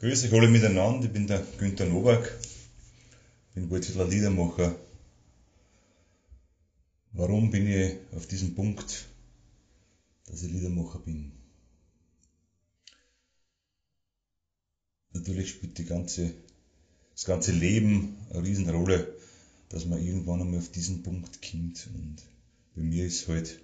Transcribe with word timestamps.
Grüß 0.00 0.26
euch 0.26 0.32
alle 0.32 0.46
miteinander, 0.46 1.06
ich 1.06 1.12
bin 1.12 1.26
der 1.26 1.44
Günther 1.58 1.86
Nowak, 1.86 2.32
bin 3.52 3.68
Waldhütler 3.68 4.06
Liedermacher. 4.06 4.78
Warum 7.10 7.50
bin 7.50 7.66
ich 7.66 7.96
auf 8.14 8.28
diesem 8.28 8.54
Punkt, 8.54 9.06
dass 10.26 10.44
ich 10.44 10.52
Liedermacher 10.52 11.00
bin? 11.00 11.32
Natürlich 15.14 15.50
spielt 15.50 15.76
die 15.78 15.84
ganze, 15.84 16.32
das 17.14 17.24
ganze 17.24 17.50
Leben 17.50 18.18
eine 18.30 18.44
Riesenrolle, 18.44 19.16
dass 19.68 19.84
man 19.84 20.00
irgendwann 20.00 20.42
einmal 20.42 20.60
auf 20.60 20.70
diesen 20.70 21.02
Punkt 21.02 21.42
kommt. 21.42 21.88
Und 21.92 22.22
bei 22.76 22.82
mir 22.82 23.04
ist 23.04 23.26
halt 23.26 23.58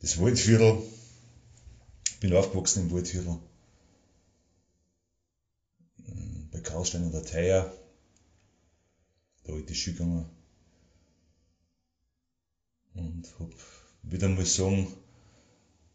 das 0.00 0.20
Waldviertel. 0.20 0.82
Ich 2.10 2.20
bin 2.20 2.34
aufgewachsen 2.34 2.82
im 2.82 2.90
Waldviertel 2.90 3.38
bei 6.52 6.60
Karlstein 6.60 7.04
an 7.04 7.12
der 7.12 7.24
Theier, 7.24 7.72
da 9.44 9.52
die 9.54 9.74
Schule 9.74 9.96
gegangen. 9.96 10.28
Und 12.94 13.26
hab, 13.38 13.50
wieder 14.02 14.28
mal 14.28 14.44
sagen, 14.44 14.92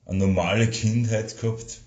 eine 0.06 0.20
normale 0.20 0.70
Kindheit 0.70 1.40
gehabt. 1.40 1.82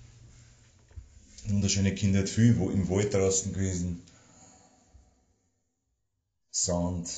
Eine 1.43 1.55
wunderschöne 1.55 1.93
Kindheit, 1.93 2.29
viel 2.29 2.55
im 2.55 2.89
Wald 2.89 3.13
draußen 3.13 3.51
gewesen. 3.51 4.01
Sand, 6.49 7.09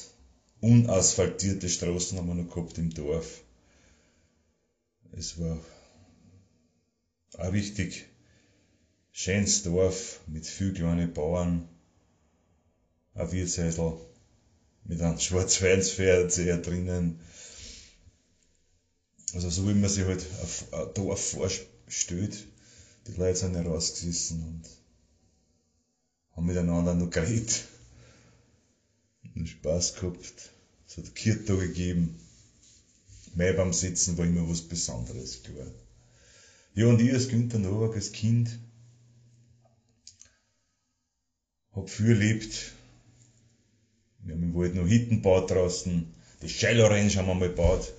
unasphaltierte 0.62 1.70
Straßen 1.70 2.18
haben 2.18 2.28
wir 2.28 2.36
noch 2.36 2.54
gehabt 2.54 2.78
im 2.78 2.90
Dorf. 2.94 3.44
Es 5.12 5.40
war 5.40 5.60
auch 7.38 7.52
richtig 7.52 8.08
schönes 9.14 9.62
Dorf 9.62 10.22
mit 10.28 10.46
viel 10.46 10.74
kleinen 10.74 11.14
Bauern, 11.14 11.70
ein 13.14 13.32
Wirtshäusl 13.32 13.94
mit 14.84 15.02
einem 15.02 15.20
Schwarzweinsfernseher 15.20 16.58
drinnen. 16.58 17.20
Also 19.34 19.50
so 19.50 19.68
wie 19.68 19.74
man 19.74 19.90
sich 19.90 20.04
halt 20.04 20.26
ein 20.72 20.94
Dorf 20.96 21.32
vorstellt. 21.32 22.48
Die 23.08 23.12
Leute 23.14 23.38
sind 23.38 23.56
herausgesessen 23.56 24.44
und 24.44 24.70
haben 26.32 26.46
miteinander 26.46 26.94
noch 26.94 27.10
geredet 27.10 27.66
und 29.36 29.48
Spaß 29.48 29.96
gehabt. 29.96 30.52
Es 30.88 30.98
hat 30.98 31.16
Kirchtag 31.16 31.60
gegeben. 31.60 32.20
Mehr 33.36 33.54
beim 33.54 33.74
Sitzen 33.74 34.18
war 34.18 34.26
immer 34.26 34.48
was 34.48 34.62
Besonderes, 34.62 35.42
klar. 35.44 35.72
Ja, 36.76 36.88
und 36.88 37.02
ich 37.02 37.14
als 37.14 37.28
Günther 37.28 37.60
Nowak, 37.60 37.96
als 37.96 38.12
Kind, 38.12 38.60
hab 41.76 41.90
viel 41.90 42.10
erlebt. 42.10 42.74
Wir 44.20 44.36
haben 44.36 44.44
im 44.44 44.56
Wald 44.56 44.76
noch 44.76 44.88
Hitten 44.88 45.18
gebaut 45.18 45.52
draußen. 45.52 46.14
Die 46.42 46.50
Shallow 46.50 46.88
Range 46.88 47.14
haben 47.16 47.28
wir 47.28 47.34
mal 47.34 47.50
gebaut. 47.50 47.94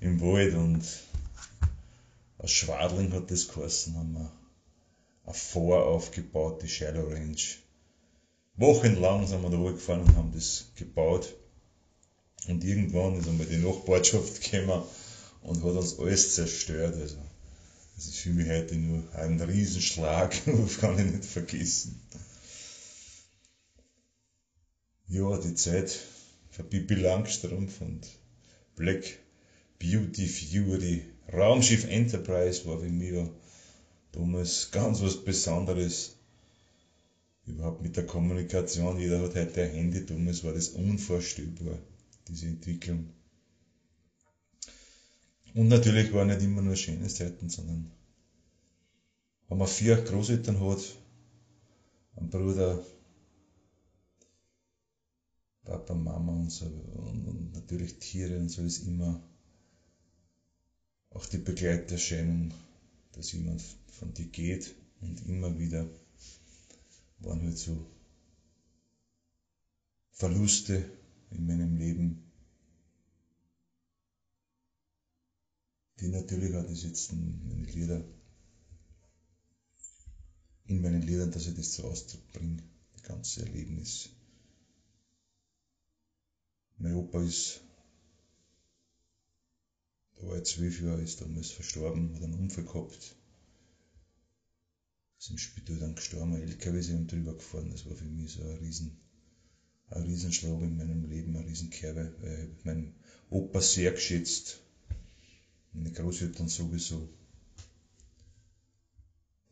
Im 0.00 0.20
Wald 0.20 0.54
und 0.54 0.84
aus 2.38 2.50
Schwadling 2.50 3.12
hat 3.12 3.30
das 3.30 3.48
geheißen, 3.48 3.96
haben 3.96 4.14
wir 4.14 4.32
ein 5.26 5.34
Vor 5.34 5.86
aufgebaut, 5.86 6.62
die 6.62 6.68
Shallow 6.68 7.08
Range. 7.08 7.36
Wochenlang 8.56 9.26
sind 9.26 9.42
wir 9.42 9.50
da 9.50 9.58
hochgefahren 9.58 10.02
und 10.02 10.16
haben 10.16 10.32
das 10.32 10.66
gebaut. 10.74 11.34
Und 12.48 12.64
irgendwann 12.64 13.18
ist 13.18 13.28
einmal 13.28 13.46
die 13.46 13.58
Nachbarschaft 13.58 14.42
gekommen 14.50 14.82
und 15.42 15.62
hat 15.62 15.72
uns 15.72 15.98
alles 15.98 16.34
zerstört. 16.34 16.96
Also, 16.96 17.16
das 17.96 18.06
ist 18.06 18.16
für 18.16 18.30
mich 18.30 18.48
heute 18.48 18.76
nur 18.76 19.02
ein 19.14 19.40
Riesenschlag, 19.40 20.34
das 20.46 20.78
kann 20.80 20.98
ich 20.98 21.12
nicht 21.12 21.24
vergessen. 21.26 22.00
Ja, 25.12 25.36
die 25.38 25.56
Zeit 25.56 25.90
für 26.50 26.62
Bibi 26.62 26.94
Langstrumpf 26.94 27.80
und 27.80 28.06
Black 28.76 29.18
Beauty 29.80 30.28
Fury. 30.28 31.02
Raumschiff 31.32 31.82
Enterprise 31.82 32.64
war 32.64 32.78
für 32.78 32.88
mich 32.88 33.14
ja 33.14 33.28
damals 34.12 34.70
ganz 34.70 35.02
was 35.02 35.24
Besonderes. 35.24 36.14
Überhaupt 37.44 37.82
mit 37.82 37.96
der 37.96 38.06
Kommunikation. 38.06 39.00
Jeder 39.00 39.20
hat 39.20 39.34
heute 39.34 39.64
ein 39.64 39.72
Handy. 39.72 40.06
Damals 40.06 40.44
war 40.44 40.52
das 40.52 40.68
unvorstellbar, 40.68 41.80
diese 42.28 42.46
Entwicklung. 42.46 43.10
Und 45.54 45.66
natürlich 45.66 46.12
waren 46.12 46.28
nicht 46.28 46.42
immer 46.42 46.62
nur 46.62 46.76
schöne 46.76 47.08
Zeiten, 47.08 47.48
sondern 47.48 47.90
wenn 49.48 49.58
man 49.58 49.66
vier 49.66 49.96
Großeltern 49.96 50.60
hat, 50.60 50.96
einen 52.14 52.30
Bruder, 52.30 52.84
Papa, 55.64 55.94
Mama 55.94 56.32
und 56.32 56.50
so 56.50 56.66
und, 56.66 57.26
und 57.26 57.52
natürlich 57.52 57.98
Tiere 57.98 58.38
und 58.38 58.48
so 58.48 58.62
ist 58.62 58.78
immer 58.78 59.20
auch 61.10 61.26
die 61.26 61.38
Begleiterscheinung, 61.38 62.54
dass 63.12 63.32
jemand 63.32 63.62
von 63.88 64.14
dir 64.14 64.26
geht 64.26 64.74
und 65.00 65.20
immer 65.26 65.58
wieder 65.58 65.86
waren 67.18 67.42
halt 67.42 67.58
so 67.58 67.84
Verluste 70.12 70.84
in 71.30 71.46
meinem 71.46 71.76
Leben, 71.76 72.20
die 75.98 76.08
natürlich 76.08 76.54
auch 76.54 76.66
das 76.66 76.82
jetzt 76.82 77.12
in 77.12 77.48
meine 77.48 77.64
Lieder, 77.64 78.04
in 80.66 80.80
meinen 80.80 81.02
Liedern, 81.02 81.30
dass 81.30 81.46
ich 81.46 81.54
das 81.54 81.72
zu 81.72 81.84
Ausdruck 81.84 82.26
bringe, 82.32 82.62
das 82.92 83.02
ganze 83.02 83.40
Erlebnis. 83.42 84.10
Mein 86.82 86.94
Opa 86.94 87.22
ist, 87.22 87.60
da 90.16 90.26
war 90.26 90.36
er 90.36 90.44
zwölf 90.44 90.80
Jahre, 90.80 91.02
ist 91.02 91.20
damals 91.20 91.50
verstorben, 91.50 92.14
hat 92.14 92.22
einen 92.22 92.32
Unfall 92.32 92.64
gehabt. 92.64 93.16
Ist 95.18 95.30
im 95.30 95.36
Spital 95.36 95.76
dann 95.78 95.94
gestorben, 95.94 96.32
ein 96.32 96.42
LKW 96.42 96.78
ist 96.78 96.88
ihm 96.88 97.06
drüber 97.06 97.34
gefahren. 97.34 97.70
Das 97.70 97.84
war 97.84 97.94
für 97.94 98.06
mich 98.06 98.32
so 98.32 98.40
ein 98.40 98.56
riesen, 98.56 98.98
ein 99.90 100.04
Riesenschlag 100.04 100.62
in 100.62 100.78
meinem 100.78 101.04
Leben, 101.04 101.36
ein 101.36 101.44
Riesenkerbe, 101.44 102.14
weil 102.22 102.50
ich 102.56 102.64
meinen 102.64 102.94
Opa 103.28 103.60
sehr 103.60 103.92
geschätzt. 103.92 104.62
Meine 105.74 105.92
Großeltern 105.92 106.48
sowieso. 106.48 107.10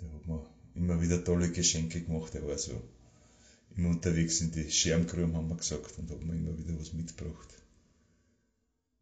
Der 0.00 0.10
hat 0.14 0.26
mir 0.26 0.48
immer 0.74 1.02
wieder 1.02 1.22
tolle 1.22 1.52
Geschenke 1.52 2.00
gemacht, 2.00 2.32
der 2.32 2.46
war 2.46 2.56
so 2.56 2.82
immer 3.78 3.90
unterwegs 3.90 4.40
in 4.40 4.50
die 4.50 4.70
Schermgruben, 4.70 5.36
haben 5.36 5.48
wir 5.48 5.56
gesagt, 5.56 5.98
und 5.98 6.10
haben 6.10 6.26
mir 6.26 6.34
immer 6.34 6.58
wieder 6.58 6.78
was 6.78 6.92
mitgebracht, 6.92 7.48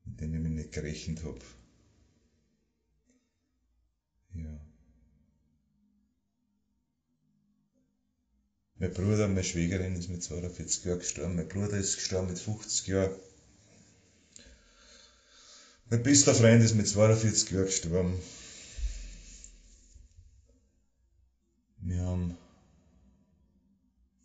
mit 0.05 0.21
denen 0.21 0.35
ich 0.35 0.41
mich 0.41 0.53
nicht 0.53 0.73
gerechnet 0.73 1.25
habe. 1.25 1.41
Ja. 4.35 4.61
Mein 8.79 8.93
Bruder, 8.93 9.29
meine 9.29 9.43
Schwägerin 9.43 9.97
ist 9.97 10.11
mit 10.11 10.23
42 10.23 10.85
Jahren 10.85 10.99
gestorben, 10.99 11.37
mein 11.37 11.49
Bruder 11.49 11.79
ist 11.79 11.97
gestorben 11.97 12.29
mit 12.29 12.39
50 12.39 12.87
Jahren. 12.89 13.17
Mein 15.89 16.03
bester 16.03 16.35
Freund 16.35 16.63
ist 16.63 16.75
mit 16.75 16.87
42 16.87 17.51
Jahren 17.51 17.65
gestorben. 17.65 18.21
Wir 21.79 22.03
haben 22.03 22.37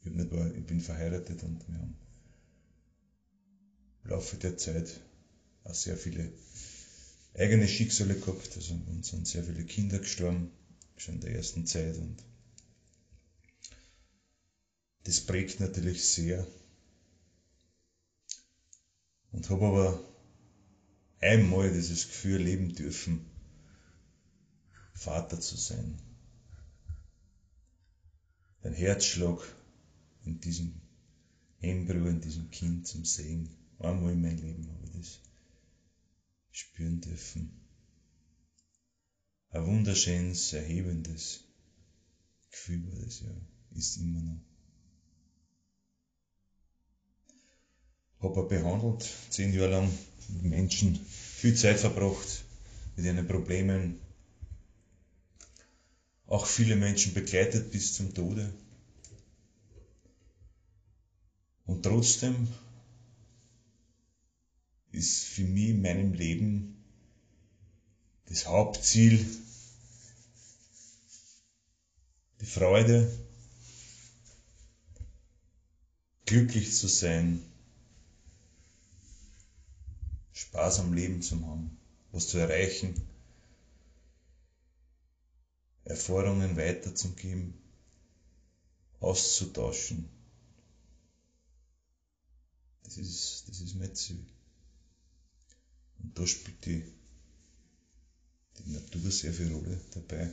ich, 0.03 0.11
nicht 0.11 0.31
war, 0.31 0.53
ich 0.53 0.65
bin 0.65 0.81
verheiratet 0.81 1.43
und 1.43 1.67
wir 1.67 1.75
haben 1.75 1.97
im 4.03 4.09
Laufe 4.09 4.37
der 4.37 4.57
Zeit 4.57 4.99
auch 5.63 5.75
sehr 5.75 5.97
viele 5.97 6.31
eigene 7.35 7.67
Schicksale 7.67 8.15
gehabt. 8.15 8.55
Also 8.55 8.73
uns 8.73 9.09
sind 9.09 9.27
sehr 9.27 9.43
viele 9.43 9.63
Kinder 9.63 9.99
gestorben, 9.99 10.51
schon 10.97 11.15
in 11.15 11.21
der 11.21 11.35
ersten 11.35 11.65
Zeit 11.65 11.97
und 11.97 12.23
das 15.03 15.21
prägt 15.21 15.59
natürlich 15.59 16.05
sehr. 16.05 16.45
Und 19.31 19.49
habe 19.49 19.65
aber 19.65 20.03
einmal 21.19 21.71
dieses 21.71 22.07
Gefühl 22.07 22.41
leben 22.41 22.75
dürfen, 22.75 23.25
Vater 24.93 25.39
zu 25.39 25.55
sein. 25.55 25.97
Den 28.63 28.73
Herzschlag 28.73 29.41
in 30.25 30.39
diesem 30.39 30.73
Embryo, 31.61 32.07
in 32.07 32.21
diesem 32.21 32.49
Kind 32.49 32.87
zum 32.87 33.05
Sehen. 33.05 33.49
Einmal 33.79 34.13
in 34.13 34.21
meinem 34.21 34.37
Leben 34.37 34.67
habe 34.67 34.85
ich 34.85 34.91
das 34.91 35.19
spüren 36.51 37.01
dürfen. 37.01 37.51
Ein 39.49 39.65
wunderschönes, 39.65 40.53
erhebendes 40.53 41.43
Gefühl 42.51 42.83
war 42.91 43.05
das 43.05 43.21
ja, 43.21 43.29
ist 43.75 43.97
immer 43.97 44.21
noch. 44.21 44.39
Habe 48.19 48.47
behandelt, 48.47 49.09
zehn 49.29 49.53
Jahre 49.53 49.71
lang 49.71 49.91
mit 50.29 50.43
Menschen, 50.43 50.95
viel 50.95 51.55
Zeit 51.55 51.79
verbracht 51.79 52.43
mit 52.95 53.05
ihren 53.05 53.27
Problemen, 53.27 53.99
auch 56.27 56.45
viele 56.45 56.75
Menschen 56.75 57.13
begleitet 57.13 57.71
bis 57.71 57.93
zum 57.93 58.13
Tode 58.13 58.53
Und 61.71 61.83
trotzdem 61.83 62.49
ist 64.91 65.23
für 65.23 65.45
mich 65.45 65.69
in 65.69 65.81
meinem 65.81 66.13
Leben 66.13 66.83
das 68.25 68.45
Hauptziel 68.45 69.25
die 72.41 72.45
Freude, 72.45 73.09
glücklich 76.25 76.75
zu 76.75 76.89
sein, 76.89 77.41
Spaß 80.33 80.79
am 80.79 80.93
Leben 80.93 81.21
zu 81.21 81.39
haben, 81.47 81.77
was 82.11 82.27
zu 82.27 82.37
erreichen, 82.37 83.01
Erfahrungen 85.85 86.57
weiterzugeben, 86.57 87.53
auszutauschen. 88.99 90.20
Das 92.91 92.97
ist, 92.97 93.45
das 93.47 93.61
ist 93.61 93.75
mein 93.75 93.95
Ziel. 93.95 94.19
Und 96.03 96.19
da 96.19 96.27
spielt 96.27 96.65
die, 96.65 96.83
die 98.59 98.71
Natur 98.71 99.09
sehr 99.09 99.31
viel 99.31 99.49
Rolle 99.53 99.79
dabei. 99.93 100.29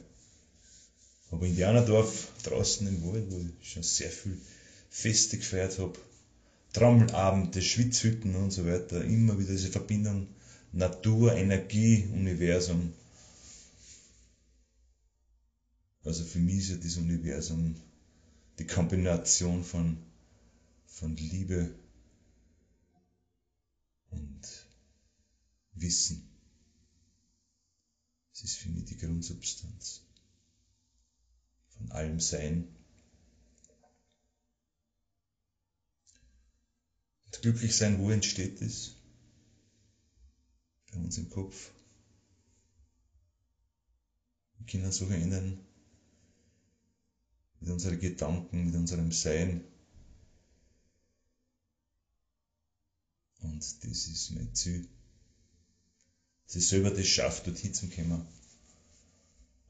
Aber 1.30 1.44
in 1.44 1.52
Indianerdorf 1.52 2.32
draußen 2.42 2.84
im 2.88 3.04
Wald, 3.04 3.30
wo 3.30 3.38
ich 3.38 3.70
schon 3.70 3.84
sehr 3.84 4.10
viel 4.10 4.40
Feste 4.90 5.38
gefeiert 5.38 5.78
habe, 5.78 5.96
Trommelabende, 6.72 7.62
Schwitzhütten 7.62 8.34
und 8.34 8.50
so 8.50 8.66
weiter, 8.66 9.04
immer 9.04 9.38
wieder 9.38 9.52
diese 9.52 9.70
Verbindung 9.70 10.26
Natur, 10.72 11.34
Energie, 11.36 12.08
Universum. 12.12 12.92
Also 16.02 16.24
für 16.24 16.40
mich 16.40 16.58
ist 16.58 16.70
ja 16.70 16.76
das 16.76 16.96
Universum 16.96 17.76
die 18.58 18.66
Kombination 18.66 19.62
von, 19.62 19.98
von 20.86 21.16
Liebe 21.16 21.72
und 24.10 24.66
Wissen. 25.80 26.28
Es 28.32 28.42
ist 28.42 28.56
für 28.56 28.68
mich 28.68 28.84
die 28.84 28.96
Grundsubstanz 28.96 30.02
von 31.76 31.90
allem 31.92 32.20
Sein. 32.20 32.68
Und 37.26 37.42
glücklich 37.42 37.76
sein, 37.76 37.98
wo 37.98 38.10
entsteht 38.10 38.60
es? 38.60 38.94
Bei 40.92 40.98
uns 40.98 41.18
im 41.18 41.28
Kopf. 41.30 41.72
Wir 44.58 44.66
können 44.66 44.92
so 44.92 45.06
verändern 45.06 45.58
mit 47.60 47.70
unseren 47.70 47.98
Gedanken, 47.98 48.66
mit 48.66 48.74
unserem 48.74 49.12
Sein. 49.12 49.64
Und 53.40 53.84
das 53.84 54.06
ist 54.06 54.30
mein 54.30 54.54
Ziel. 54.54 54.88
Ich 56.54 56.66
selber 56.66 56.90
das 56.90 57.06
schafft, 57.06 57.46
dorthin 57.46 57.74
zu 57.74 57.88
kommen. 57.88 58.26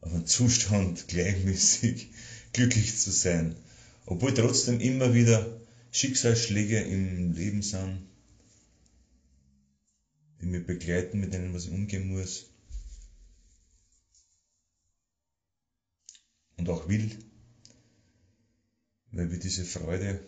Auf 0.00 0.12
einen 0.12 0.26
Zustand 0.26 1.08
gleichmäßig 1.08 2.08
glücklich 2.52 2.96
zu 2.96 3.10
sein. 3.10 3.56
Obwohl 4.06 4.32
trotzdem 4.32 4.80
immer 4.80 5.12
wieder 5.12 5.60
Schicksalsschläge 5.90 6.80
im 6.80 7.32
Leben 7.32 7.62
sind, 7.62 8.06
die 10.40 10.46
mich 10.46 10.64
begleiten, 10.64 11.18
mit 11.20 11.34
denen 11.34 11.52
was 11.52 11.64
ich 11.64 11.72
umgehen 11.72 12.08
muss. 12.08 12.46
Und 16.56 16.68
auch 16.68 16.88
will, 16.88 17.18
weil 19.10 19.30
wir 19.30 19.38
diese 19.38 19.64
Freude 19.64 20.24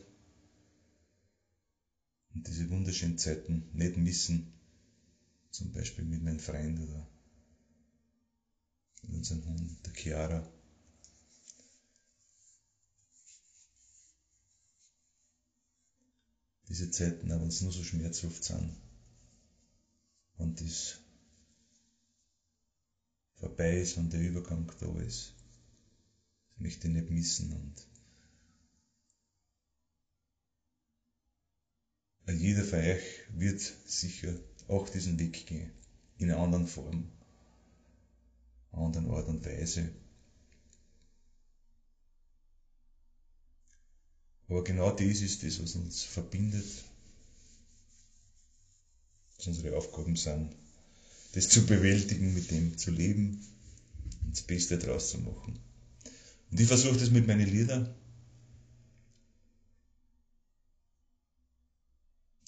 und 2.34 2.46
diese 2.46 2.70
wunderschönen 2.70 3.18
Zeiten 3.18 3.68
nicht 3.72 3.96
missen, 3.96 4.59
zum 5.50 5.72
Beispiel 5.72 6.04
mit 6.04 6.22
meinem 6.22 6.38
Freund 6.38 6.78
oder 6.80 7.06
mit 9.02 9.16
unserem 9.16 9.44
Hund, 9.44 9.86
der 9.86 9.92
Chiara. 9.92 10.48
Diese 16.68 16.90
Zeiten, 16.90 17.28
wenn 17.28 17.48
es 17.48 17.62
nur 17.62 17.72
so 17.72 17.82
schmerzhaft 17.82 18.44
sind, 18.44 18.76
und 20.36 20.60
das 20.60 20.98
vorbei 23.34 23.80
ist 23.80 23.96
und 23.96 24.12
der 24.12 24.20
Übergang 24.20 24.70
da 24.78 25.00
ist, 25.00 25.34
das 26.50 26.60
möchte 26.60 26.88
ich 26.88 26.94
nicht 26.94 27.10
missen 27.10 27.52
und 27.52 27.86
jeder 32.32 32.64
von 32.64 32.78
euch 32.78 33.02
wird 33.30 33.60
sicher 33.60 34.38
auch 34.70 34.88
diesen 34.88 35.18
Weg 35.18 35.46
gehen, 35.46 35.70
in 36.18 36.30
einer 36.30 36.40
anderen 36.40 36.66
Form, 36.66 37.08
anderen 38.72 39.10
Art 39.10 39.28
und 39.28 39.44
Weise. 39.44 39.90
Aber 44.48 44.64
genau 44.64 44.90
das 44.90 45.20
ist 45.20 45.42
das, 45.42 45.62
was 45.62 45.76
uns 45.76 46.02
verbindet, 46.02 46.66
was 49.36 49.46
unsere 49.46 49.76
Aufgaben 49.76 50.16
sind, 50.16 50.54
das 51.32 51.48
zu 51.48 51.64
bewältigen, 51.64 52.34
mit 52.34 52.50
dem 52.50 52.76
zu 52.76 52.90
leben 52.90 53.40
und 54.24 54.32
das 54.32 54.42
Beste 54.42 54.78
daraus 54.78 55.10
zu 55.10 55.18
machen. 55.18 55.58
Und 56.50 56.58
ich 56.60 56.66
versuche 56.66 56.98
das 56.98 57.10
mit 57.10 57.26
meinen 57.26 57.48
Liedern, 57.48 57.94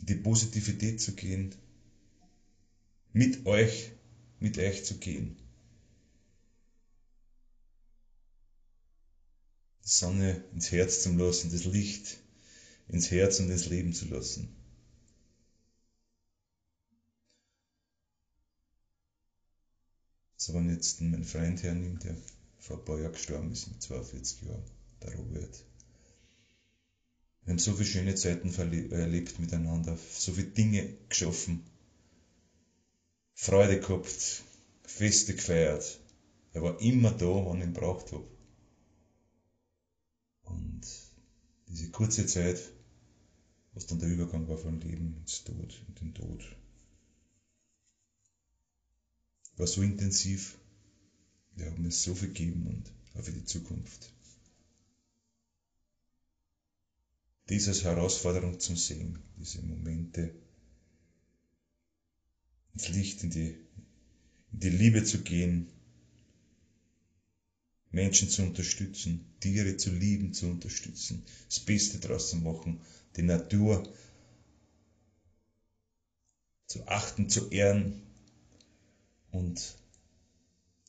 die 0.01 0.17
Positivität 0.17 1.01
zu 1.01 1.13
gehen, 1.13 1.55
mit 3.12 3.47
euch, 3.47 3.93
mit 4.41 4.59
euch 4.59 4.85
zu 4.85 4.99
gehen. 4.99 5.37
Die 9.85 9.88
Sonne 9.88 10.44
ins 10.53 10.70
Herz 10.70 11.03
zu 11.03 11.12
lassen, 11.12 11.50
das 11.50 11.64
Licht 11.64 12.19
ins 12.88 13.11
Herz 13.11 13.41
und 13.41 13.50
ins 13.50 13.67
Leben 13.67 13.93
zu 13.93 14.06
lassen. 14.06 14.55
So, 20.37 20.55
wenn 20.55 20.70
jetzt 20.70 21.00
mein 21.00 21.25
Freund 21.25 21.62
hernimmt, 21.62 22.05
der 22.05 22.17
vor 22.58 22.79
ein 22.79 22.85
paar 22.85 22.99
Jahren 22.99 23.12
gestorben 23.12 23.53
ist, 23.53 23.69
mit 23.69 23.82
42 23.82 24.43
Jahren, 24.43 24.65
der 25.03 25.15
Robert. 25.15 25.65
Wir 27.44 27.53
haben 27.53 27.58
so 27.58 27.75
viele 27.75 27.89
schöne 27.89 28.15
Zeiten 28.15 28.53
erlebt 28.93 29.39
miteinander, 29.39 29.96
so 29.96 30.32
viele 30.32 30.48
Dinge 30.48 30.96
geschaffen, 31.08 31.65
Freude 33.43 33.81
gehabt, 33.81 34.44
Feste 34.84 35.34
gefeiert. 35.34 35.99
Er 36.53 36.63
war 36.63 36.81
immer 36.81 37.11
da, 37.11 37.27
wann 37.27 37.58
ich 37.58 37.65
ihn 37.65 37.72
braucht 37.72 38.13
habe. 38.13 38.29
Und 40.44 40.82
diese 41.67 41.91
kurze 41.91 42.25
Zeit, 42.27 42.61
was 43.75 43.87
dann 43.87 43.99
der 43.99 44.11
Übergang 44.11 44.46
war 44.46 44.58
vom 44.58 44.79
Leben 44.79 45.17
ins 45.20 45.43
Tod, 45.43 45.84
in 45.89 45.94
den 45.96 46.15
Tod, 46.15 46.56
war 49.56 49.67
so 49.67 49.82
intensiv. 49.82 50.56
Wir 51.56 51.67
haben 51.67 51.82
mir 51.82 51.91
so 51.91 52.15
viel 52.15 52.29
gegeben 52.29 52.69
und 52.69 52.93
auch 53.19 53.25
für 53.25 53.32
die 53.32 53.44
Zukunft. 53.44 54.13
dies 57.49 57.69
als 57.69 57.82
Herausforderung 57.82 58.61
zu 58.61 58.77
sehen, 58.77 59.19
diese 59.37 59.61
Momente 59.63 60.42
ins 62.74 62.88
Licht, 62.88 63.22
in 63.22 63.31
die, 63.31 63.55
in 64.52 64.60
die 64.60 64.70
Liebe 64.70 65.05
zu 65.05 65.22
gehen, 65.22 65.67
Menschen 67.91 68.29
zu 68.29 68.43
unterstützen, 68.43 69.20
Tiere 69.41 69.76
zu 69.76 69.91
lieben, 69.91 70.32
zu 70.32 70.46
unterstützen, 70.46 71.22
das 71.48 71.60
Beste 71.60 71.98
daraus 71.98 72.31
zu 72.31 72.36
machen, 72.36 72.81
die 73.17 73.22
Natur 73.22 73.82
zu 76.67 76.86
achten, 76.86 77.29
zu 77.29 77.50
ehren 77.50 78.00
und 79.31 79.76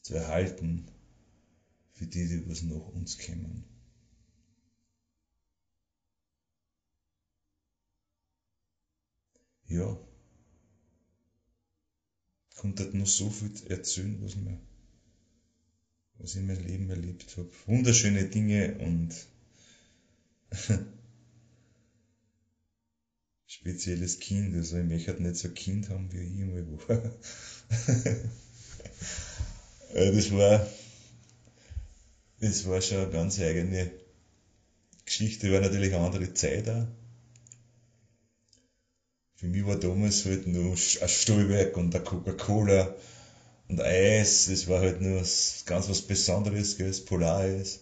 zu 0.02 0.14
erhalten 0.14 0.86
für 1.92 2.08
die, 2.08 2.28
die 2.28 2.48
was 2.48 2.62
nach 2.62 2.88
uns 2.88 3.18
kommen. 3.18 3.66
ja, 9.74 9.98
konnte 12.64 12.90
noch 12.96 13.08
so 13.08 13.30
viel 13.30 13.52
erzählen, 13.68 14.18
was, 14.22 14.38
mir, 14.38 14.58
was 16.18 16.32
ich 16.32 16.38
in 16.38 16.48
meinem 16.48 16.66
Leben 16.66 16.90
erlebt 16.90 17.36
habe. 17.36 17.50
Wunderschöne 17.66 18.24
Dinge 18.24 18.78
und 18.78 19.14
spezielles 23.48 24.20
Kind. 24.20 24.56
Also 24.56 24.78
ich 24.78 24.86
möchte 24.86 25.22
nicht 25.22 25.36
so 25.36 25.50
ein 25.50 25.54
Kind 25.54 25.90
haben, 25.90 26.10
wie 26.14 26.20
ich 26.20 26.42
einmal 26.42 26.66
war. 26.88 27.12
das 29.94 30.32
war, 30.32 30.66
das 32.40 32.66
war 32.66 32.80
schon 32.82 33.00
eine 33.00 33.10
ganz 33.10 33.42
eigene 33.42 33.92
Geschichte, 35.04 35.52
war 35.52 35.60
natürlich 35.60 35.94
eine 35.94 36.06
andere 36.06 36.34
Zeit 36.34 36.70
auch. 36.70 36.88
Für 39.44 39.50
mich 39.50 39.66
war 39.66 39.76
damals 39.76 40.24
halt 40.24 40.48
nur 40.48 40.72
ein 40.72 40.78
Stahlwerk 40.78 41.76
und 41.76 41.94
eine 41.94 42.02
Coca-Cola 42.02 42.96
und 43.68 43.82
Eis, 43.82 44.46
das 44.46 44.70
war 44.70 44.80
halt 44.80 45.02
nur 45.02 45.18
ganz 45.66 45.90
was 45.90 46.02
Besonderes, 46.02 46.78
gell, 46.78 46.88
das 46.88 47.04
Polareis. 47.04 47.82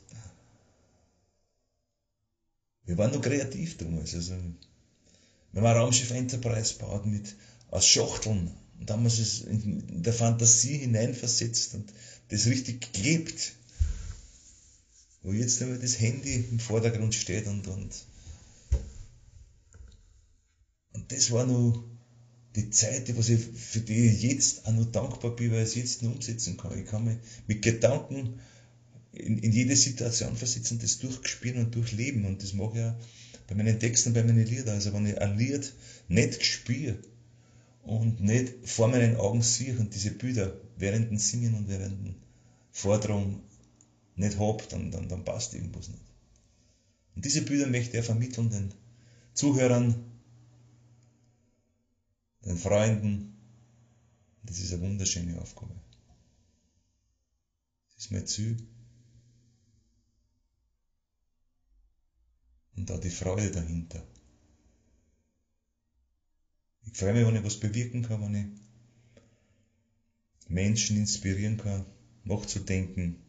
Wir 2.86 2.98
waren 2.98 3.12
noch 3.12 3.22
kreativ 3.22 3.78
damals, 3.78 4.16
also, 4.16 4.32
wir 5.52 5.62
haben 5.62 5.68
ein 5.68 5.78
Raumschiff 5.78 6.10
Enterprise 6.10 6.80
gebaut 6.80 7.06
mit, 7.06 7.36
aus 7.70 7.86
Schachteln 7.86 8.50
und 8.80 8.90
haben 8.90 9.04
uns 9.04 9.20
es 9.20 9.42
in 9.42 10.02
der 10.02 10.14
Fantasie 10.14 10.80
hineinversetzt 10.80 11.76
und 11.76 11.94
das 12.30 12.48
richtig 12.48 12.92
gelebt. 12.92 13.54
Wo 15.22 15.32
jetzt 15.32 15.62
immer 15.62 15.78
das 15.78 16.00
Handy 16.00 16.38
im 16.38 16.58
Vordergrund 16.58 17.14
steht 17.14 17.46
und, 17.46 17.68
und, 17.68 17.92
und 20.94 21.01
das 21.12 21.32
war 21.32 21.46
nur 21.46 21.84
die 22.56 22.70
Zeit, 22.70 23.16
was 23.18 23.30
ich, 23.30 23.40
für 23.40 23.80
die 23.80 24.08
ich 24.08 24.22
jetzt 24.24 24.66
auch 24.66 24.74
noch 24.74 24.92
dankbar 24.92 25.36
bin, 25.36 25.52
weil 25.52 25.64
ich 25.64 25.70
es 25.70 25.76
jetzt 25.76 26.02
noch 26.04 26.12
umsetzen 26.12 26.58
kann. 26.58 26.78
Ich 26.78 26.86
kann 26.86 27.06
mich 27.06 27.18
mit 27.48 27.62
Gedanken 27.62 28.40
in, 29.14 29.38
in 29.40 29.52
jede 29.52 29.76
Situation 29.76 30.36
versetzen, 30.36 30.80
das 30.80 31.00
durchspielen 31.00 31.66
und 31.66 31.76
durchleben. 31.76 32.26
Und 32.26 32.44
das 32.44 32.54
mache 32.54 32.78
ich 32.78 32.84
auch 32.84 32.96
bei 33.48 33.56
meinen 33.56 33.80
Texten, 33.80 34.14
bei 34.14 34.24
meinen 34.24 34.46
Liedern. 34.46 34.76
Also 34.76 34.94
wenn 34.94 35.06
ich 35.08 35.20
ein 35.20 35.38
Lied 35.38 35.74
nicht 36.10 36.44
spüre, 36.44 36.98
und 37.84 38.22
nicht 38.22 38.54
vor 38.64 38.88
meinen 38.88 39.16
Augen 39.16 39.42
sehe 39.42 39.78
und 39.78 39.94
diese 39.94 40.12
Bilder 40.12 40.54
während 40.78 41.10
dem 41.10 41.18
Singen 41.18 41.56
und 41.56 41.68
während 41.68 42.06
dem 42.06 42.16
Vortragen 42.72 43.42
nicht 44.16 44.40
habe, 44.40 44.64
dann, 44.70 44.92
dann, 44.92 45.08
dann 45.08 45.26
passt 45.26 45.54
irgendwas 45.54 45.90
nicht. 45.90 46.04
Und 47.16 47.26
diese 47.26 47.42
Bilder 47.42 47.68
möchte 47.68 47.98
er 47.98 48.04
vermitteln 48.04 48.50
den 48.50 48.74
Zuhörern, 49.34 49.96
den 52.46 52.58
Freunden. 52.58 53.38
Das 54.44 54.60
ist 54.60 54.74
eine 54.74 54.82
wunderschöne 54.82 55.40
Aufgabe. 55.40 55.76
Das 57.96 58.06
ist 58.06 58.12
mein 58.12 58.28
Ziel. 58.28 58.58
Und 62.76 62.90
da 62.90 62.98
die 62.98 63.10
Freude 63.10 63.52
dahinter. 63.52 64.04
Ich 66.86 66.98
freue 66.98 67.14
mich, 67.14 67.26
wenn 67.26 67.36
ich 67.36 67.44
was 67.44 67.60
bewirken 67.60 68.02
kann, 68.02 68.22
wenn 68.22 68.36
ich 68.36 68.62
Menschen 70.50 70.98
inspirieren 70.98 71.58
kann, 71.58 71.86
nachzudenken, 72.24 73.22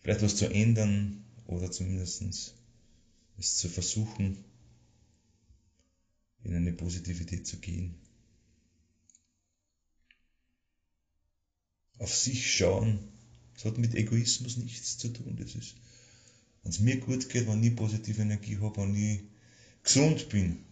vielleicht 0.00 0.22
was 0.22 0.36
zu 0.36 0.46
ändern 0.46 1.24
oder 1.46 1.70
zumindest 1.70 2.22
es 3.38 3.56
zu 3.56 3.68
versuchen, 3.68 4.44
in 6.44 6.54
eine 6.54 6.72
Positivität 6.72 7.46
zu 7.46 7.58
gehen. 7.58 7.94
Auf 11.98 12.14
sich 12.14 12.54
schauen, 12.56 12.98
das 13.54 13.64
hat 13.64 13.78
mit 13.78 13.94
Egoismus 13.94 14.56
nichts 14.56 14.98
zu 14.98 15.08
tun. 15.08 15.36
Das 15.38 15.54
ist, 15.54 15.76
wenn 16.62 16.72
es 16.72 16.80
mir 16.80 16.98
gut 16.98 17.28
geht, 17.28 17.46
wenn 17.46 17.62
ich 17.62 17.76
positive 17.76 18.22
Energie 18.22 18.58
habe, 18.58 18.82
wenn 18.82 18.94
ich 18.94 19.20
gesund 19.84 20.28
bin, 20.28 20.64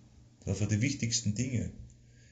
das 0.44 0.60
ist 0.60 0.70
die 0.70 0.80
wichtigsten 0.80 1.34
Dinge. 1.34 1.70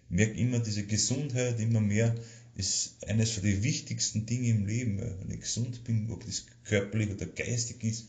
Ich 0.07 0.17
merke 0.17 0.39
immer, 0.39 0.59
diese 0.59 0.87
Gesundheit 0.87 1.61
immer 1.61 1.81
mehr 1.81 2.15
ist 2.55 2.97
eines 3.07 3.31
von 3.31 3.45
den 3.45 3.63
wichtigsten 3.63 4.27
Dinge 4.27 4.49
im 4.49 4.67
Leben. 4.67 4.99
Wenn 4.99 5.31
ich 5.31 5.41
gesund 5.41 5.85
bin, 5.85 6.11
ob 6.11 6.25
das 6.25 6.47
körperlich 6.65 7.11
oder 7.11 7.27
geistig 7.27 7.85
ist, 7.85 8.09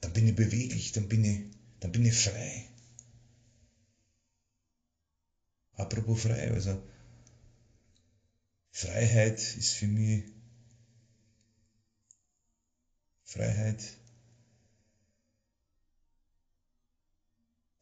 dann 0.00 0.12
bin 0.12 0.26
ich 0.26 0.34
beweglich, 0.34 0.92
dann 0.92 1.08
bin 1.08 1.24
ich, 1.24 1.40
dann 1.80 1.92
bin 1.92 2.06
ich 2.06 2.14
frei. 2.14 2.69
Apropos 5.80 6.22
frei, 6.22 6.50
also 6.50 6.78
Freiheit 8.70 9.40
ist 9.56 9.72
für 9.72 9.88
mich 9.88 10.24
Freiheit 13.24 14.00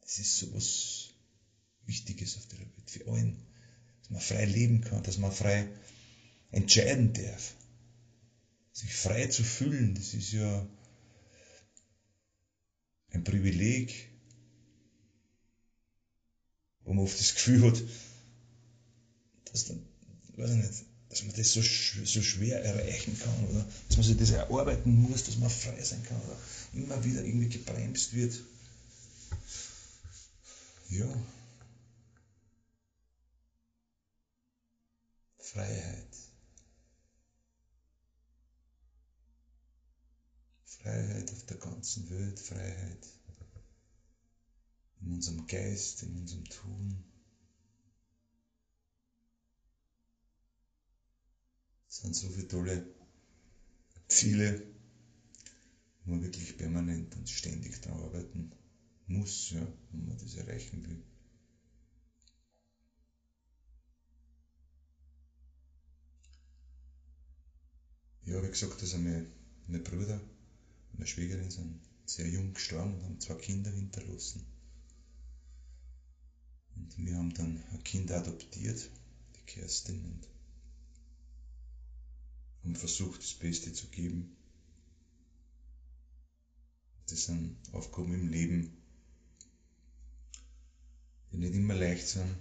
Das 0.09 0.17
ist 0.17 0.37
so 0.39 0.51
was 0.55 1.13
Wichtiges 1.85 2.35
auf 2.35 2.47
der 2.47 2.57
Welt 2.57 2.71
für 2.89 3.05
allen, 3.05 3.37
dass 4.01 4.09
man 4.09 4.19
frei 4.19 4.45
leben 4.45 4.81
kann, 4.81 5.03
dass 5.03 5.19
man 5.19 5.31
frei 5.31 5.67
entscheiden 6.49 7.13
darf. 7.13 7.55
Sich 8.71 8.91
frei 8.95 9.27
zu 9.27 9.43
fühlen, 9.43 9.93
das 9.93 10.15
ist 10.15 10.31
ja 10.31 10.67
ein 13.11 13.23
Privileg, 13.23 14.09
wo 16.89 16.93
man 16.95 17.05
oft 17.05 17.19
das 17.19 17.35
Gefühl 17.35 17.67
hat, 17.67 17.83
dass, 19.51 19.65
dann, 19.65 19.79
weiß 20.37 20.49
ich 20.49 20.57
nicht, 20.57 20.85
dass 21.09 21.23
man 21.23 21.35
das 21.35 21.53
so, 21.53 21.61
so 21.61 22.23
schwer 22.23 22.63
erreichen 22.65 23.17
kann 23.19 23.47
oder 23.47 23.63
dass 23.87 23.97
man 23.97 24.05
sich 24.07 24.17
das 24.17 24.31
erarbeiten 24.31 24.99
muss, 24.99 25.23
dass 25.23 25.37
man 25.37 25.51
frei 25.51 25.83
sein 25.83 26.01
kann 26.01 26.19
oder 26.21 26.35
immer 26.73 27.03
wieder 27.05 27.23
irgendwie 27.23 27.49
gebremst 27.49 28.13
wird. 28.13 28.41
Ja. 30.89 31.05
Freiheit. 35.37 36.07
Freiheit 40.65 41.31
auf 41.31 41.43
der 41.43 41.57
ganzen 41.57 42.09
Welt, 42.09 42.39
Freiheit 42.39 43.18
in 45.01 45.11
unserem 45.11 45.45
Geist, 45.47 46.03
in 46.03 46.15
unserem 46.15 46.45
Tun. 46.45 47.03
Es 51.89 51.97
sind 51.97 52.15
so 52.15 52.29
viele 52.29 52.47
tolle 52.47 52.81
Ziele, 54.09 54.55
wo 56.03 56.11
man 56.11 56.21
wirklich 56.21 56.57
permanent 56.57 57.15
und 57.15 57.29
ständig 57.29 57.79
daran 57.79 58.01
arbeiten 58.03 58.49
muss, 59.07 59.51
ja, 59.51 59.65
wenn 59.91 60.05
man 60.07 60.17
das 60.17 60.35
erreichen 60.35 60.85
will. 60.85 61.01
Ja, 68.23 68.41
wie 68.41 68.49
gesagt, 68.49 68.81
also 68.81 68.97
meine, 68.97 69.25
meine 69.67 69.81
Bruder 69.81 70.13
und 70.13 70.99
meine 70.99 71.07
Schwägerin 71.07 71.49
sind 71.51 71.79
sehr 72.05 72.27
jung 72.29 72.53
gestorben 72.53 72.93
und 72.95 73.03
haben 73.03 73.19
zwei 73.19 73.35
Kinder 73.35 73.71
hinterlassen. 73.71 74.43
Und 76.79 77.05
wir 77.05 77.17
haben 77.17 77.33
dann 77.33 77.61
ein 77.71 77.83
Kind 77.83 78.11
adoptiert, 78.11 78.89
die 79.35 79.41
Kerstin, 79.45 80.03
und 80.05 80.27
haben 82.63 82.75
versucht, 82.75 83.21
das 83.21 83.33
Beste 83.33 83.73
zu 83.73 83.87
geben. 83.87 84.37
Das 87.07 87.25
sind 87.25 87.57
Aufgaben 87.73 88.13
im 88.13 88.27
Leben, 88.27 88.81
die 91.31 91.37
nicht 91.37 91.53
immer 91.53 91.75
leicht 91.75 92.07
sind, 92.07 92.37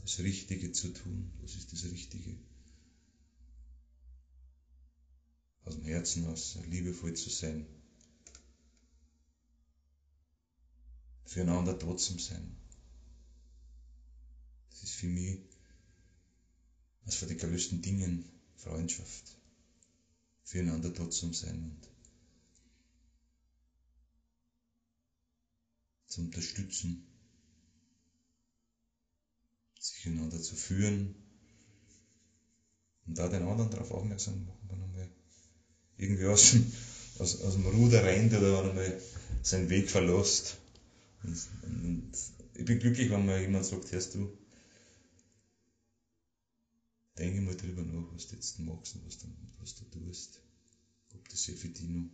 das 0.00 0.18
Richtige 0.18 0.72
zu 0.72 0.92
tun. 0.92 1.32
Was 1.40 1.54
ist 1.54 1.72
das 1.72 1.84
Richtige? 1.84 2.36
Aus 5.64 5.74
dem 5.74 5.84
Herzen 5.84 6.26
aus 6.26 6.58
liebevoll 6.66 7.14
zu 7.14 7.30
sein. 7.30 7.73
Füreinander 11.26 11.78
trotzdem 11.78 12.18
sein. 12.18 12.56
Das 14.70 14.82
ist 14.82 14.92
für 14.92 15.06
mich 15.06 15.38
eines 17.02 17.16
von 17.16 17.28
den 17.28 17.38
größten 17.38 17.82
Dingen 17.82 18.24
Freundschaft. 18.56 19.36
Füreinander 20.44 20.92
trotzdem 20.92 21.32
sein 21.32 21.62
und 21.62 21.88
zu 26.06 26.20
unterstützen, 26.20 27.02
sich 29.80 30.06
einander 30.06 30.40
zu 30.40 30.54
führen 30.54 31.14
und 33.06 33.18
da 33.18 33.28
den 33.28 33.42
anderen 33.42 33.70
darauf 33.70 33.90
aufmerksam 33.90 34.44
machen, 34.44 34.68
wenn 34.68 34.80
er 34.80 34.86
mal 34.86 35.08
irgendwie 35.96 36.26
aus 36.26 36.50
dem, 36.50 36.72
aus, 37.18 37.40
aus 37.40 37.54
dem 37.54 37.66
Ruder 37.66 38.04
rennt 38.04 38.32
oder 38.32 38.58
wenn 38.58 38.68
er 38.68 38.74
mal 38.74 39.00
seinen 39.42 39.68
Weg 39.68 39.90
verlässt. 39.90 40.56
Und, 41.24 41.48
und 41.62 42.10
ich 42.54 42.64
bin 42.64 42.78
glücklich, 42.78 43.10
wenn 43.10 43.24
mir 43.24 43.40
jemand 43.40 43.64
sagt, 43.64 43.90
hörst 43.92 44.14
du, 44.14 44.30
denke 47.18 47.40
mal 47.40 47.54
drüber 47.56 47.82
nach, 47.82 48.12
was 48.12 48.26
du 48.26 48.36
jetzt 48.36 48.58
machst 48.58 48.94
und 48.94 49.04
was 49.06 49.16
du, 49.18 49.26
was 49.58 49.74
du 49.74 49.84
tust. 49.86 50.40
Ob 51.14 51.28
das 51.28 51.46
ja 51.46 51.54
für 51.54 51.68
dich 51.68 51.88
noch, 51.88 52.04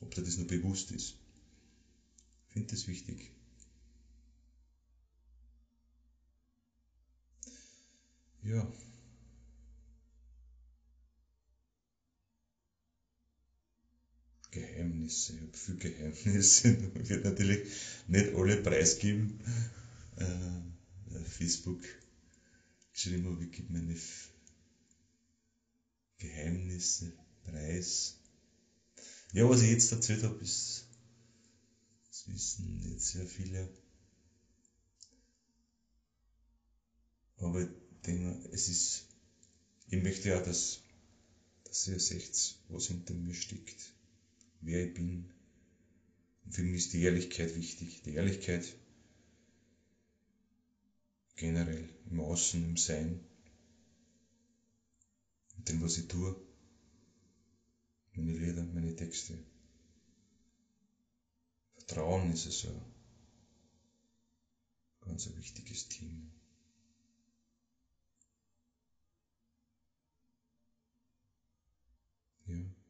ob 0.00 0.14
dir 0.14 0.22
das 0.22 0.36
noch 0.36 0.46
bewusst 0.46 0.90
ist. 0.92 1.16
Ich 2.46 2.52
finde 2.52 2.68
das 2.68 2.86
wichtig. 2.86 3.32
Ja. 8.42 8.66
Geheimnisse, 14.54 15.34
ich 15.34 15.40
habe 15.40 15.56
viele 15.56 15.78
Geheimnisse. 15.78 16.68
Ich 17.02 17.08
werde 17.08 17.24
natürlich 17.24 17.68
nicht 18.06 18.34
alle 18.34 18.56
preisgeben. 18.56 19.40
Äh, 20.16 21.24
Facebook 21.24 21.82
geschrieben 22.92 23.26
habe, 23.26 23.44
ich 23.44 23.50
gebe 23.50 23.72
meine 23.72 23.96
Geheimnisse 26.18 27.12
preis. 27.42 28.14
Ja, 29.32 29.48
was 29.48 29.62
ich 29.62 29.70
jetzt 29.70 29.90
erzählt 29.90 30.22
habe, 30.22 30.36
ist, 30.36 30.84
das 32.08 32.28
wissen 32.28 32.80
jetzt 32.88 33.08
sehr 33.08 33.26
viele. 33.26 33.68
Aber 37.38 37.60
ich 37.62 37.68
denke, 38.06 38.48
es 38.52 38.68
ist, 38.68 39.06
ich 39.88 40.00
möchte 40.00 40.28
ja, 40.28 40.40
dass, 40.40 40.80
dass 41.64 41.88
ihr 41.88 41.98
seht, 41.98 42.56
was 42.68 42.86
hinter 42.86 43.14
mir 43.14 43.34
steckt, 43.34 43.93
wer 44.64 44.82
ich 44.82 44.94
bin. 44.94 45.30
Und 46.44 46.54
für 46.54 46.62
mich 46.62 46.76
ist 46.76 46.92
die 46.92 47.02
Ehrlichkeit 47.02 47.54
wichtig. 47.54 48.02
Die 48.02 48.14
Ehrlichkeit 48.14 48.76
generell 51.36 51.88
im 52.10 52.20
Außen, 52.20 52.62
im 52.64 52.76
Sein, 52.76 53.20
mit 55.56 55.68
dem, 55.68 55.82
was 55.82 55.98
ich 55.98 56.06
tue, 56.08 56.34
meine 58.14 58.32
Lieder, 58.32 58.62
meine 58.72 58.94
Texte. 58.94 59.38
Vertrauen 61.74 62.30
ist 62.30 62.46
es 62.46 62.64
ein 62.64 62.80
ganz 65.00 65.28
wichtiges 65.34 65.88
Thema. 65.88 66.30
Ja. 72.46 72.83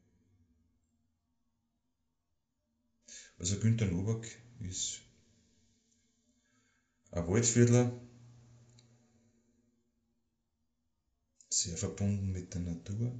Also 3.45 3.59
Günter 3.59 3.85
Nowak 3.85 4.25
ist 4.57 5.03
ein 7.11 7.25
Waldviertler, 7.27 7.91
sehr 11.49 11.75
verbunden 11.75 12.31
mit 12.31 12.53
der 12.53 12.61
Natur. 12.61 13.11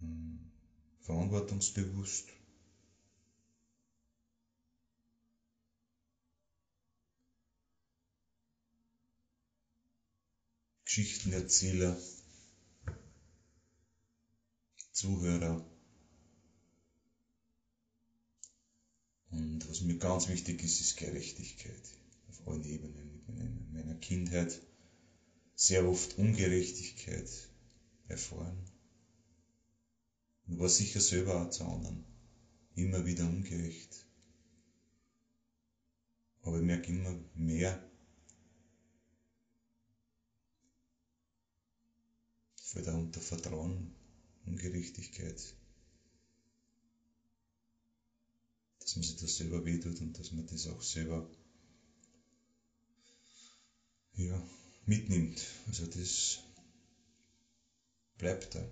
Hm, 0.00 0.50
verantwortungsbewusst. 1.00 2.32
Geschichtenerzähler, 10.84 11.96
Zuhörer. 15.00 15.64
Und 19.30 19.66
was 19.66 19.80
mir 19.80 19.96
ganz 19.96 20.28
wichtig 20.28 20.62
ist, 20.62 20.78
ist 20.80 20.98
Gerechtigkeit 20.98 21.82
auf 22.28 22.46
allen 22.46 22.64
Ebenen. 22.64 23.22
In 23.28 23.72
meiner 23.72 23.94
Kindheit 23.94 24.60
sehr 25.54 25.88
oft 25.88 26.18
Ungerechtigkeit 26.18 27.30
erfahren. 28.08 28.62
Und 30.46 30.58
war 30.58 30.68
sicher 30.68 31.00
selber 31.00 31.46
auch 31.46 31.50
zu 31.50 31.64
anderen 31.64 32.04
immer 32.74 33.06
wieder 33.06 33.24
ungerecht. 33.24 34.06
Aber 36.42 36.58
ich 36.58 36.64
merke 36.64 36.92
immer 36.92 37.16
mehr, 37.34 37.82
fällt 42.56 42.88
auch 42.88 42.98
unter 42.98 43.20
Vertrauen, 43.20 43.99
Ungerechtigkeit, 44.50 45.54
dass 48.80 48.96
man 48.96 49.04
sich 49.04 49.16
das 49.16 49.36
selber 49.36 49.64
wehtut 49.64 50.00
und 50.00 50.18
dass 50.18 50.32
man 50.32 50.46
das 50.46 50.66
auch 50.66 50.82
selber 50.82 51.24
ja, 54.14 54.42
mitnimmt. 54.86 55.46
Also 55.68 55.86
das 55.86 56.40
bleibt 58.18 58.56
da. 58.56 58.68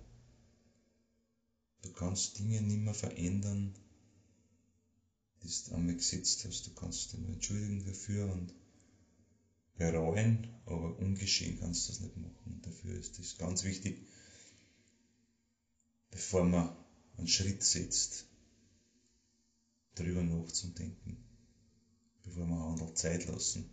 Du 1.83 1.93
kannst 1.93 2.38
Dinge 2.38 2.61
nicht 2.61 2.81
mehr 2.81 2.95
verändern, 2.95 3.73
die 5.43 5.49
du 5.49 5.75
einmal 5.75 5.95
gesetzt 5.95 6.45
hast. 6.45 6.67
Du 6.67 6.73
kannst 6.73 7.12
dich 7.12 7.21
nur 7.21 7.31
entschuldigen 7.31 7.85
dafür 7.85 8.33
und 8.33 8.53
bereuen, 9.77 10.49
aber 10.67 10.99
ungeschehen 10.99 11.57
kannst 11.61 11.87
du 11.87 11.93
das 11.93 12.01
nicht 12.01 12.17
machen. 12.17 12.61
Dafür 12.62 12.99
ist 12.99 13.19
es 13.21 13.38
ganz 13.38 13.62
wichtig, 13.62 14.05
bevor 16.11 16.44
man 16.44 16.77
einen 17.16 17.29
Schritt 17.29 17.62
setzt, 17.62 18.27
darüber 19.94 20.23
nachzudenken, 20.23 21.16
bevor 22.25 22.47
man 22.47 22.61
handelt, 22.61 22.97
Zeit 22.97 23.27
lassen. 23.27 23.68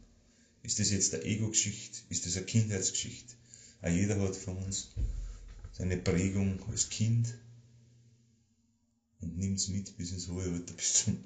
Ist 0.63 0.79
das 0.79 0.89
jetzt 0.89 1.13
eine 1.13 1.23
Ego-Geschichte? 1.23 1.99
Ist 2.09 2.25
das 2.25 2.37
eine 2.37 2.45
Kindheitsgeschichte? 2.45 3.35
Auch 3.81 3.89
jeder 3.89 4.19
hat 4.19 4.35
von 4.35 4.63
uns 4.63 4.89
seine 5.71 5.97
Prägung 5.97 6.63
als 6.69 6.89
Kind 6.89 7.35
und 9.21 9.37
nimmt 9.37 9.59
es 9.59 9.67
mit 9.67 9.95
bis 9.97 10.11
ins 10.11 10.27
hohe 10.27 10.51
Alter, 10.51 10.73
bis 10.75 10.93
zum, 10.93 11.23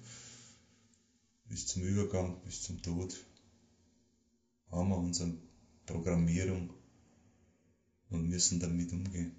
bis 1.46 1.68
zum 1.68 1.84
Übergang, 1.84 2.42
bis 2.44 2.62
zum 2.64 2.82
Tod 2.82 3.16
haben 4.72 4.90
wir 4.90 4.98
unsere 4.98 5.34
Programmierung 5.86 6.74
und 8.10 8.28
müssen 8.28 8.60
damit 8.60 8.92
umgehen. 8.92 9.32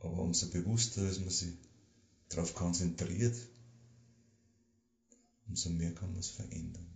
Aber 0.00 0.22
umso 0.22 0.48
bewusster 0.48 1.06
ist 1.06 1.20
man 1.20 1.30
sich 1.30 1.54
darauf 2.28 2.54
konzentriert, 2.54 3.36
umso 5.46 5.70
mehr 5.70 5.94
kann 5.94 6.10
man 6.10 6.20
es 6.20 6.30
verändern. 6.30 6.86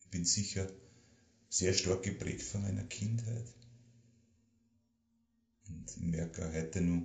Ich 0.00 0.08
bin 0.08 0.24
sicher 0.24 0.66
sehr 1.48 1.72
stark 1.72 2.02
geprägt 2.02 2.42
von 2.42 2.62
meiner 2.62 2.84
Kindheit. 2.84 3.52
Und 5.68 5.90
ich 5.90 6.02
merke 6.02 6.46
auch 6.48 6.52
heute 6.52 6.80
nur, 6.80 7.02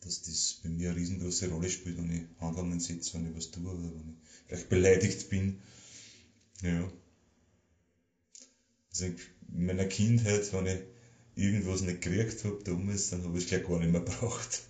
dass 0.00 0.22
das 0.22 0.60
bei 0.62 0.68
mir 0.68 0.90
eine 0.90 0.98
riesengroße 0.98 1.48
Rolle 1.48 1.68
spielt, 1.68 1.98
wenn 1.98 2.10
ich 2.10 2.22
Handlungen 2.38 2.80
setze, 2.80 3.14
wenn 3.14 3.28
ich 3.28 3.34
was 3.34 3.50
tue 3.50 3.74
oder 3.74 3.92
wenn 3.94 4.10
ich 4.10 4.46
vielleicht 4.46 4.68
beleidigt 4.68 5.28
bin. 5.28 5.60
Ja. 6.62 6.90
Also 8.90 9.04
in 9.06 9.16
meiner 9.48 9.86
Kindheit, 9.86 10.52
wenn 10.52 10.66
ich 10.66 10.80
irgendwas 11.40 11.80
nicht 11.80 12.02
gekriegt 12.02 12.44
habe 12.44 12.58
damals, 12.64 13.10
dann 13.10 13.24
habe 13.24 13.38
ich 13.38 13.44
es 13.44 13.48
gleich 13.48 13.62
gar 13.62 13.78
nicht 13.78 13.90
mehr 13.90 14.00
braucht. 14.12 14.62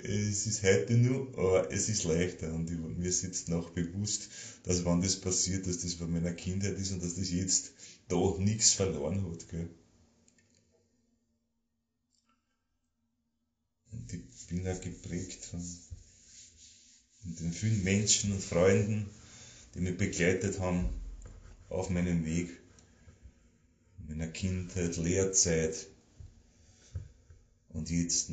Es 0.00 0.46
ist 0.46 0.62
heute 0.62 0.96
nur, 0.96 1.26
aber 1.32 1.70
es 1.72 1.88
ist 1.88 2.04
leichter 2.04 2.52
und 2.54 2.70
ich, 2.70 2.78
mir 2.78 3.08
ist 3.08 3.22
jetzt 3.22 3.48
noch 3.48 3.70
bewusst, 3.70 4.28
dass 4.62 4.84
wenn 4.84 5.00
das 5.00 5.16
passiert, 5.16 5.66
dass 5.66 5.78
das 5.78 5.96
bei 5.96 6.06
meiner 6.06 6.32
Kindheit 6.32 6.78
ist 6.78 6.92
und 6.92 7.02
dass 7.02 7.14
das 7.14 7.30
jetzt 7.30 7.72
da 8.08 8.34
nichts 8.38 8.72
verloren 8.72 9.28
hat. 9.28 9.48
Gell. 9.48 9.68
Und 13.90 14.12
ich 14.12 14.20
bin 14.46 14.68
auch 14.68 14.80
geprägt 14.80 15.44
von 15.44 15.62
den 17.24 17.52
vielen 17.52 17.82
Menschen 17.82 18.32
und 18.32 18.42
Freunden, 18.42 19.10
die 19.74 19.80
mich 19.80 19.96
begleitet 19.96 20.60
haben 20.60 20.88
auf 21.68 21.90
meinem 21.90 22.24
Weg, 22.24 22.48
meiner 24.08 24.28
Kindheit, 24.28 24.96
Lehrzeit 24.96 25.86
und 27.68 27.90
jetzt 27.90 28.30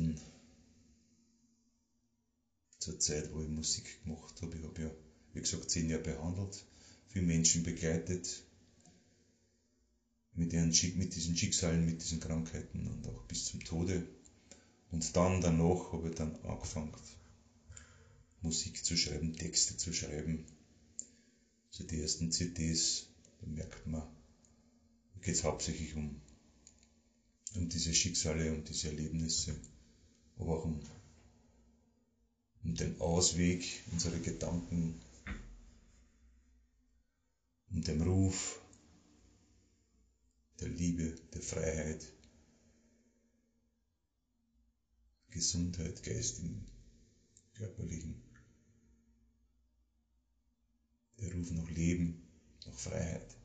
zur 2.78 2.98
Zeit, 2.98 3.32
wo 3.32 3.42
ich 3.42 3.48
Musik 3.48 4.02
gemacht 4.02 4.40
habe. 4.40 4.56
Ich 4.56 4.64
habe 4.64 4.82
ja, 4.82 4.90
wie 5.34 5.40
gesagt, 5.40 5.70
zehn 5.70 5.90
Jahre 5.90 6.02
behandelt, 6.02 6.64
viele 7.08 7.26
Menschen 7.26 7.62
begleitet, 7.62 8.42
mit, 10.34 10.52
ihren, 10.52 10.68
mit 10.96 11.14
diesen 11.14 11.36
Schicksalen, 11.36 11.84
mit 11.84 12.02
diesen 12.02 12.20
Krankheiten 12.20 12.86
und 12.86 13.06
auch 13.08 13.22
bis 13.24 13.46
zum 13.46 13.62
Tode. 13.62 14.06
Und 14.90 15.16
dann 15.16 15.40
danach 15.40 15.92
habe 15.92 16.08
ich 16.08 16.14
dann 16.14 16.36
angefangen, 16.44 16.92
Musik 18.42 18.84
zu 18.84 18.96
schreiben, 18.96 19.34
Texte 19.34 19.76
zu 19.76 19.92
schreiben. 19.92 20.44
So 21.70 21.84
die 21.84 22.00
ersten 22.00 22.30
CDs, 22.30 23.06
da 23.40 23.46
merkt 23.46 23.86
man, 23.86 24.06
geht 25.20 25.34
es 25.34 25.44
hauptsächlich 25.44 25.94
um, 25.94 26.20
um 27.54 27.68
diese 27.68 27.92
Schicksale, 27.92 28.52
um 28.52 28.64
diese 28.64 28.88
Erlebnisse, 28.88 29.58
aber 30.36 30.58
auch 30.58 30.64
um, 30.64 30.80
um 32.62 32.74
den 32.74 33.00
Ausweg 33.00 33.82
unserer 33.92 34.18
Gedanken, 34.18 35.00
um 37.70 37.80
den 37.82 38.00
Ruf 38.00 38.60
der 40.60 40.68
Liebe, 40.68 41.14
der 41.34 41.42
Freiheit, 41.42 42.12
Gesundheit, 45.30 46.02
geistigen, 46.02 46.64
körperlichen, 47.54 48.22
der 51.20 51.32
Ruf 51.32 51.50
nach 51.50 51.68
Leben, 51.68 52.22
nach 52.64 52.78
Freiheit. 52.78 53.35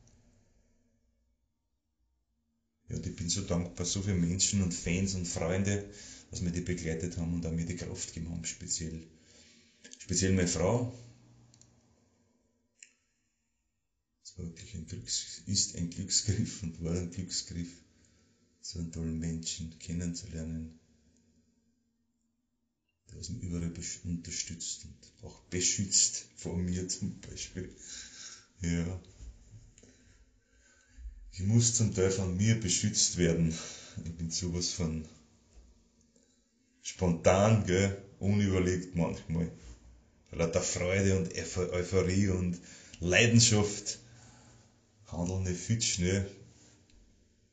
Ja, 2.92 2.96
und 2.98 3.06
ich 3.06 3.16
bin 3.16 3.28
so 3.28 3.42
dankbar, 3.42 3.84
so 3.84 4.02
viele 4.02 4.14
Menschen 4.14 4.62
und 4.62 4.72
Fans 4.72 5.14
und 5.14 5.26
Freunde, 5.26 5.84
dass 6.30 6.42
mir 6.42 6.52
die 6.52 6.60
begleitet 6.60 7.16
haben 7.16 7.34
und 7.34 7.44
auch 7.44 7.50
mir 7.50 7.64
die 7.64 7.74
Kraft 7.74 8.12
gegeben 8.14 8.30
haben, 8.30 8.44
speziell. 8.44 9.02
Speziell 9.98 10.32
meine 10.32 10.48
Frau. 10.48 10.92
Das 14.24 14.36
war 14.36 14.46
wirklich 14.46 14.74
ein 14.74 14.84
Glücks, 14.84 15.42
ist 15.46 15.76
ein 15.76 15.88
Glücksgriff 15.88 16.64
und 16.64 16.82
war 16.82 16.96
ein 16.96 17.08
Glücksgriff, 17.10 17.68
so 18.60 18.78
einen 18.80 18.90
tollen 18.92 19.18
Menschen 19.18 19.78
kennenzulernen, 19.78 20.72
der 23.12 23.18
mich 23.18 23.42
überall 23.42 23.70
unterstützt 24.02 24.84
und 24.86 25.12
auch 25.22 25.40
beschützt 25.50 26.26
vor 26.34 26.58
mir 26.58 26.88
zum 26.88 27.16
Beispiel. 27.20 27.70
Ja. 28.60 28.98
Ich 31.34 31.40
muss 31.40 31.74
zum 31.74 31.94
Teil 31.94 32.10
von 32.10 32.36
mir 32.36 32.60
beschützt 32.60 33.16
werden. 33.16 33.54
Ich 34.04 34.12
bin 34.12 34.30
sowas 34.30 34.68
von 34.72 35.06
spontan, 36.82 37.64
gell, 37.64 37.96
unüberlegt 38.18 38.94
manchmal. 38.94 39.50
Lauter 40.30 40.60
Freude 40.60 41.16
und 41.16 41.34
Euphorie 41.34 42.28
und 42.28 42.60
Leidenschaft 43.00 43.98
handeln 45.06 45.44
nicht 45.44 45.60
viel 45.60 45.80
schnell. 45.80 46.30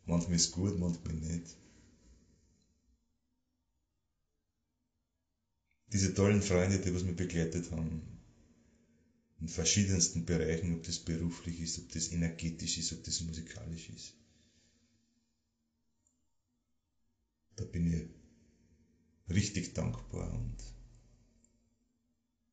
Manchmal 0.06 0.36
ist 0.36 0.52
gut, 0.52 0.78
manchmal 0.78 1.14
nicht. 1.14 1.56
Diese 5.88 6.14
tollen 6.14 6.42
Freunde, 6.42 6.80
die 6.80 6.94
was 6.94 7.04
mich 7.04 7.16
begleitet 7.16 7.72
haben, 7.72 8.19
in 9.40 9.48
verschiedensten 9.48 10.26
Bereichen, 10.26 10.74
ob 10.74 10.84
das 10.84 11.00
beruflich 11.00 11.60
ist, 11.62 11.80
ob 11.80 11.90
das 11.92 12.12
energetisch 12.12 12.78
ist, 12.78 12.92
ob 12.92 13.04
das 13.04 13.22
musikalisch 13.22 13.90
ist. 13.90 14.14
Da 17.56 17.64
bin 17.66 17.88
ich 17.88 18.06
richtig 19.30 19.74
dankbar 19.74 20.34
und 20.34 20.58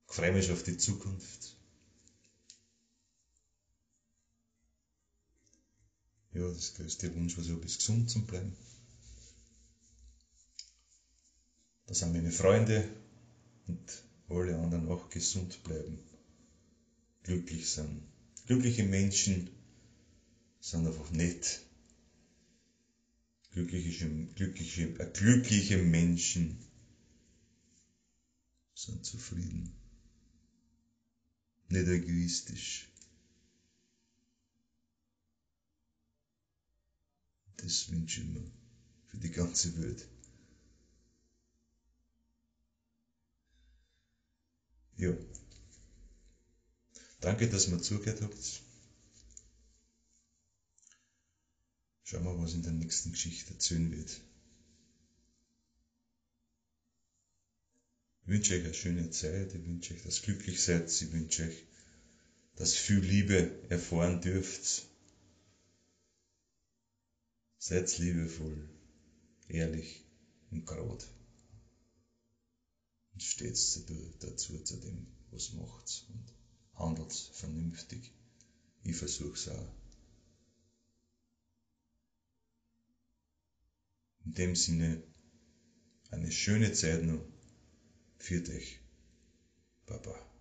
freue 0.06 0.32
mich 0.32 0.50
auf 0.50 0.62
die 0.62 0.76
Zukunft. 0.76 1.56
Ja, 6.32 6.46
das 6.48 6.74
größte 6.74 7.14
Wunsch, 7.14 7.36
was 7.38 7.46
ich 7.46 7.52
habe, 7.52 7.64
ist 7.64 7.78
gesund 7.78 8.10
zu 8.10 8.24
bleiben. 8.26 8.54
Da 11.86 11.94
sind 11.94 12.12
meine 12.12 12.32
Freunde 12.32 12.88
und 13.66 14.04
alle 14.28 14.58
anderen 14.58 14.88
auch 14.88 15.08
gesund 15.08 15.62
bleiben, 15.62 16.05
glücklich 17.26 17.68
sind. 17.68 18.00
Glückliche 18.46 18.84
Menschen 18.84 19.50
sind 20.60 20.86
einfach 20.86 21.10
nett. 21.10 21.60
Glückliche, 23.50 24.08
glückliche, 24.36 24.82
äh, 25.00 25.10
glückliche 25.12 25.78
Menschen 25.78 26.56
sind 28.74 29.04
zufrieden, 29.04 29.72
nicht 31.68 31.88
egoistisch. 31.88 32.88
Das 37.56 37.90
wünsche 37.90 38.20
ich 38.20 38.26
mir 38.26 38.44
für 39.06 39.16
die 39.16 39.30
ganze 39.30 39.74
Welt. 39.76 40.06
Ja. 44.98 45.12
Danke, 47.26 47.48
dass 47.48 47.66
ihr 47.66 47.82
zugehört 47.82 48.20
habt. 48.20 48.62
Schauen 52.04 52.22
wir, 52.22 52.38
was 52.38 52.54
in 52.54 52.62
der 52.62 52.70
nächsten 52.70 53.10
Geschichte 53.10 53.52
erzählen 53.52 53.90
wird. 53.90 54.22
Ich 58.22 58.28
wünsche 58.28 58.54
euch 58.54 58.64
eine 58.64 58.74
schöne 58.74 59.10
Zeit, 59.10 59.52
ich 59.54 59.66
wünsche 59.66 59.94
euch, 59.94 60.02
dass 60.04 60.20
ihr 60.20 60.22
glücklich 60.22 60.62
seid, 60.62 60.88
ich 60.88 61.10
wünsche 61.10 61.46
euch, 61.48 61.64
dass 62.54 62.74
ihr 62.74 62.80
viel 62.80 63.00
Liebe 63.00 63.70
erfahren 63.70 64.20
dürft. 64.20 64.86
Seid 67.58 67.98
liebevoll, 67.98 68.70
ehrlich 69.48 70.04
und 70.52 70.64
gerade. 70.64 71.04
Und 73.14 73.20
steht 73.20 73.58
dazu, 74.20 74.60
zu 74.60 74.76
dem, 74.76 75.08
was 75.32 75.50
macht 75.50 76.04
und 76.06 76.35
handelt 76.76 77.12
vernünftig. 77.12 78.12
Ich 78.84 78.96
versuch's 78.96 79.48
auch. 79.48 79.74
In 84.24 84.34
dem 84.34 84.54
Sinne, 84.56 85.02
eine 86.10 86.30
schöne 86.30 86.72
Zeit 86.72 87.02
noch. 87.02 87.24
Für 88.18 88.40
dich, 88.40 88.80
Papa. 89.86 90.35